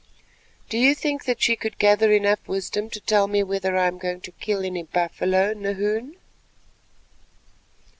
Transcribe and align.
"Do 0.67 0.79
you 0.79 0.95
think 0.95 1.25
that 1.25 1.43
she 1.43 1.55
could 1.55 1.77
gather 1.77 2.11
enough 2.11 2.47
wisdom 2.47 2.89
to 2.89 2.99
tell 2.99 3.27
me 3.27 3.43
whether 3.43 3.77
I 3.77 3.85
am 3.85 3.99
going 3.99 4.21
to 4.21 4.31
kill 4.31 4.65
any 4.65 4.81
buffalo, 4.81 5.53
Nahoon?" 5.53 6.17